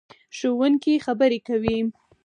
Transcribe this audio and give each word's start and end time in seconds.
ښوونکې 0.37 1.03
خبرې 1.05 1.39
کوي. 1.47 1.79